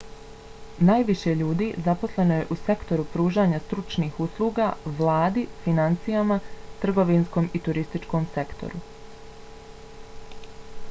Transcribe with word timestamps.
najviše 0.89 1.31
ljudi 1.39 1.65
zaposleno 1.87 2.37
je 2.37 2.45
u 2.53 2.55
sektoru 2.61 3.03
pružanja 3.15 3.59
stručnih 3.65 4.17
usluga 4.25 4.69
vladi 5.01 5.43
finansijama 5.65 6.39
trgovinskom 6.85 7.51
i 7.59 7.63
turističkom 7.67 8.25
sektoru 8.39 8.81